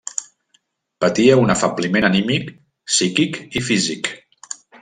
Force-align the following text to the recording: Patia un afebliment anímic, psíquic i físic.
Patia 1.03 1.35
un 1.43 1.53
afebliment 1.55 2.09
anímic, 2.11 2.51
psíquic 2.95 3.41
i 3.61 3.67
físic. 3.71 4.15